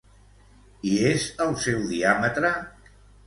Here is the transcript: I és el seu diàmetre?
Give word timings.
I 0.91 0.93
és 1.09 1.27
el 1.45 1.53
seu 1.65 1.85
diàmetre? 1.91 2.53